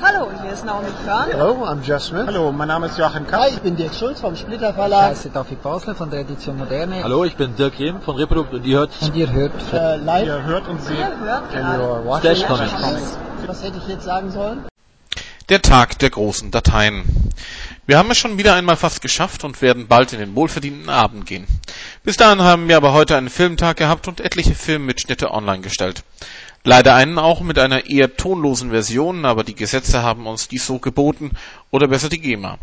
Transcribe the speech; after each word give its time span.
Hallo, 0.00 0.30
hier 0.42 0.52
ist 0.52 0.64
Naomi 0.64 0.88
Körn. 1.04 1.26
Hello, 1.30 1.64
I'm 1.64 1.82
Jeff 1.82 2.02
Smith. 2.02 2.26
Hallo, 2.26 2.50
mein 2.52 2.68
Name 2.68 2.86
ist 2.86 2.98
Joachim 2.98 3.26
Kapp. 3.26 3.40
Hi, 3.42 3.48
ich 3.50 3.60
bin 3.60 3.76
Dirk 3.76 3.94
Schulz 3.94 4.20
vom 4.20 4.34
Splitter 4.36 4.70
Ich 4.70 4.74
Verlag. 4.74 5.10
heiße 5.10 5.30
David 5.30 5.62
Basler 5.62 5.94
von 5.94 6.10
der 6.10 6.20
Edition 6.20 6.56
Moderne. 6.58 7.02
Hallo, 7.02 7.24
ich 7.24 7.36
bin 7.36 7.54
Dirk 7.56 7.78
Rehm 7.78 8.00
von 8.00 8.16
Reprodukt 8.16 8.54
und 8.54 8.64
ihr 8.64 8.78
hört 8.78 8.90
Und 9.00 9.14
ihr 9.16 9.30
hört 9.30 9.52
Äh, 9.72 9.96
live. 9.96 10.26
Ihr 10.26 10.42
hört 10.44 10.68
und 10.68 10.82
seht 10.82 10.98
Ihr 10.98 11.18
hört 11.20 11.42
And 11.54 11.76
gerade 11.76 12.20
Flash 12.20 12.44
Comics. 12.46 13.18
Was 13.46 13.62
hätte 13.62 13.78
ich 13.78 13.88
jetzt 13.88 14.04
sagen 14.04 14.30
sollen? 14.30 14.64
Der 15.48 15.60
Tag 15.60 15.98
der 15.98 16.10
großen 16.10 16.50
Dateien. 16.50 17.04
Wir 17.86 17.98
haben 17.98 18.10
es 18.12 18.18
schon 18.18 18.38
wieder 18.38 18.54
einmal 18.54 18.76
fast 18.76 19.02
geschafft 19.02 19.42
und 19.44 19.60
werden 19.60 19.88
bald 19.88 20.12
in 20.12 20.20
den 20.20 20.34
wohlverdienten 20.36 20.88
Abend 20.88 21.26
gehen. 21.26 21.46
Bis 22.04 22.16
dahin 22.16 22.40
haben 22.40 22.68
wir 22.68 22.76
aber 22.76 22.92
heute 22.92 23.16
einen 23.16 23.28
Filmtag 23.28 23.76
gehabt 23.76 24.06
und 24.08 24.20
etliche 24.20 24.54
Filmmitschnitte 24.54 25.32
online 25.32 25.60
gestellt. 25.60 26.04
Leider 26.64 26.94
einen 26.94 27.18
auch 27.18 27.40
mit 27.40 27.58
einer 27.58 27.86
eher 27.86 28.16
tonlosen 28.16 28.70
Version, 28.70 29.24
aber 29.24 29.42
die 29.42 29.56
Gesetze 29.56 30.02
haben 30.02 30.28
uns 30.28 30.46
dies 30.46 30.64
so 30.64 30.78
geboten 30.78 31.32
oder 31.72 31.88
besser 31.88 32.08
die 32.08 32.20
GEMA. 32.20 32.58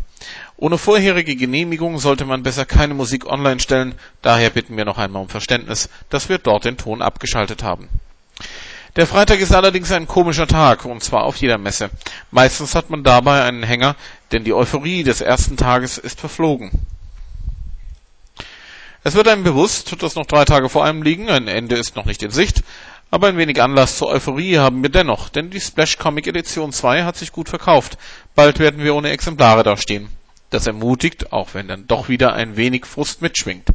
Ohne 0.56 0.78
vorherige 0.78 1.36
Genehmigung 1.36 1.98
sollte 1.98 2.24
man 2.24 2.42
besser 2.42 2.64
keine 2.64 2.94
Musik 2.94 3.26
online 3.26 3.60
stellen, 3.60 3.94
daher 4.22 4.48
bitten 4.50 4.76
wir 4.78 4.86
noch 4.86 4.96
einmal 4.96 5.20
um 5.20 5.28
Verständnis, 5.28 5.90
dass 6.08 6.30
wir 6.30 6.38
dort 6.38 6.64
den 6.64 6.78
Ton 6.78 7.02
abgeschaltet 7.02 7.62
haben. 7.62 7.88
Der 8.96 9.06
Freitag 9.06 9.38
ist 9.40 9.54
allerdings 9.54 9.92
ein 9.92 10.08
komischer 10.08 10.46
Tag, 10.46 10.86
und 10.86 11.04
zwar 11.04 11.24
auf 11.24 11.36
jeder 11.36 11.58
Messe. 11.58 11.90
Meistens 12.30 12.74
hat 12.74 12.88
man 12.88 13.04
dabei 13.04 13.44
einen 13.44 13.62
Hänger, 13.62 13.96
denn 14.32 14.44
die 14.44 14.54
Euphorie 14.54 15.04
des 15.04 15.20
ersten 15.20 15.58
Tages 15.58 15.98
ist 15.98 16.18
verflogen. 16.18 16.70
Es 19.02 19.14
wird 19.14 19.28
einem 19.28 19.44
bewusst, 19.44 20.02
dass 20.02 20.14
noch 20.14 20.26
drei 20.26 20.44
Tage 20.44 20.68
vor 20.68 20.84
einem 20.84 21.02
liegen, 21.02 21.30
ein 21.30 21.48
Ende 21.48 21.76
ist 21.76 21.96
noch 21.96 22.04
nicht 22.04 22.22
in 22.22 22.30
Sicht, 22.30 22.62
aber 23.10 23.28
ein 23.28 23.36
wenig 23.36 23.60
Anlass 23.62 23.98
zur 23.98 24.08
Euphorie 24.08 24.58
haben 24.58 24.82
wir 24.82 24.90
dennoch, 24.90 25.28
denn 25.28 25.50
die 25.50 25.60
Splash 25.60 25.98
Comic 25.98 26.26
Edition 26.26 26.72
2 26.72 27.04
hat 27.04 27.16
sich 27.16 27.32
gut 27.32 27.48
verkauft. 27.48 27.98
Bald 28.34 28.58
werden 28.58 28.84
wir 28.84 28.94
ohne 28.94 29.10
Exemplare 29.10 29.62
dastehen. 29.62 30.08
Das 30.50 30.66
ermutigt, 30.66 31.32
auch 31.32 31.54
wenn 31.54 31.68
dann 31.68 31.86
doch 31.86 32.08
wieder 32.08 32.34
ein 32.34 32.56
wenig 32.56 32.86
Frust 32.86 33.22
mitschwingt. 33.22 33.68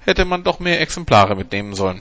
Hätte 0.00 0.24
man 0.24 0.44
doch 0.44 0.60
mehr 0.60 0.80
Exemplare 0.80 1.36
mitnehmen 1.36 1.74
sollen. 1.74 2.00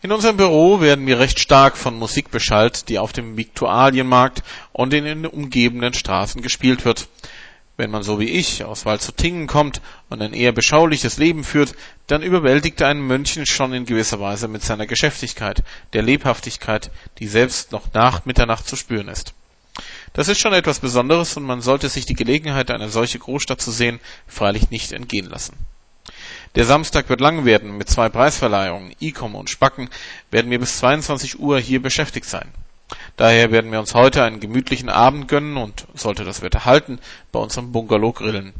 In 0.00 0.12
unserem 0.12 0.36
Büro 0.36 0.80
werden 0.80 1.06
wir 1.06 1.18
recht 1.18 1.40
stark 1.40 1.76
von 1.76 1.98
Musik 1.98 2.30
beschallt, 2.30 2.88
die 2.88 2.98
auf 2.98 3.12
dem 3.12 3.36
Viktualienmarkt 3.36 4.42
und 4.72 4.94
in 4.94 5.04
den 5.04 5.26
umgebenden 5.26 5.92
Straßen 5.92 6.40
gespielt 6.40 6.84
wird. 6.84 7.08
Wenn 7.78 7.92
man 7.92 8.02
so 8.02 8.18
wie 8.18 8.28
ich 8.28 8.64
aus 8.64 8.86
Walzutingen 8.86 9.46
kommt 9.46 9.80
und 10.08 10.20
ein 10.20 10.34
eher 10.34 10.50
beschauliches 10.50 11.16
Leben 11.16 11.44
führt, 11.44 11.76
dann 12.08 12.24
überwältigt 12.24 12.82
ein 12.82 13.00
Mönchen 13.00 13.46
schon 13.46 13.72
in 13.72 13.86
gewisser 13.86 14.18
Weise 14.18 14.48
mit 14.48 14.64
seiner 14.64 14.88
Geschäftigkeit, 14.88 15.62
der 15.92 16.02
Lebhaftigkeit, 16.02 16.90
die 17.20 17.28
selbst 17.28 17.70
noch 17.70 17.94
nach 17.94 18.24
Mitternacht 18.24 18.66
zu 18.66 18.74
spüren 18.74 19.06
ist. 19.06 19.32
Das 20.12 20.26
ist 20.26 20.40
schon 20.40 20.54
etwas 20.54 20.80
Besonderes 20.80 21.36
und 21.36 21.44
man 21.44 21.60
sollte 21.60 21.88
sich 21.88 22.04
die 22.04 22.14
Gelegenheit, 22.16 22.72
eine 22.72 22.88
solche 22.88 23.20
Großstadt 23.20 23.60
zu 23.60 23.70
sehen, 23.70 24.00
freilich 24.26 24.70
nicht 24.70 24.90
entgehen 24.90 25.26
lassen. 25.30 25.54
Der 26.56 26.64
Samstag 26.64 27.08
wird 27.08 27.20
lang 27.20 27.44
werden. 27.44 27.78
Mit 27.78 27.88
zwei 27.88 28.08
Preisverleihungen, 28.08 28.92
Icom 28.98 29.36
und 29.36 29.50
Spacken, 29.50 29.88
werden 30.32 30.50
wir 30.50 30.58
bis 30.58 30.78
22 30.78 31.38
Uhr 31.38 31.60
hier 31.60 31.80
beschäftigt 31.80 32.26
sein. 32.26 32.48
Daher 33.18 33.50
werden 33.50 33.72
wir 33.72 33.80
uns 33.80 33.94
heute 33.94 34.22
einen 34.22 34.38
gemütlichen 34.38 34.88
Abend 34.88 35.26
gönnen 35.26 35.56
und, 35.56 35.88
sollte 35.94 36.24
das 36.24 36.40
Wetter 36.40 36.64
halten, 36.64 37.00
bei 37.32 37.40
unserem 37.40 37.72
Bungalow 37.72 38.12
grillen. 38.12 38.52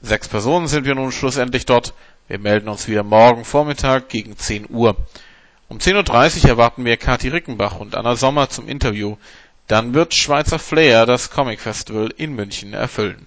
Sechs 0.00 0.28
Personen 0.28 0.68
sind 0.68 0.86
wir 0.86 0.94
nun 0.94 1.10
schlussendlich 1.10 1.66
dort. 1.66 1.92
Wir 2.28 2.38
melden 2.38 2.68
uns 2.68 2.86
wieder 2.86 3.02
morgen 3.02 3.44
Vormittag 3.44 4.08
gegen 4.08 4.36
10 4.38 4.68
Uhr. 4.70 4.96
Um 5.68 5.78
10.30 5.78 6.44
Uhr 6.44 6.50
erwarten 6.50 6.84
wir 6.84 6.96
Kathi 6.96 7.28
Rickenbach 7.30 7.80
und 7.80 7.96
Anna 7.96 8.14
Sommer 8.14 8.48
zum 8.48 8.68
Interview. 8.68 9.16
Dann 9.66 9.92
wird 9.92 10.14
Schweizer 10.14 10.60
Flair 10.60 11.04
das 11.04 11.30
Comic 11.32 11.58
Festival 11.58 12.14
in 12.16 12.36
München 12.36 12.74
erfüllen. 12.74 13.26